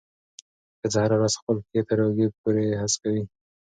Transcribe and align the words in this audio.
ښځه 0.79 0.99
هره 1.03 1.15
ورځ 1.19 1.33
خپل 1.41 1.57
پښې 1.65 1.81
تر 1.87 1.97
اوږو 2.05 2.27
پورې 2.41 2.65
هسکوي. 2.81 3.23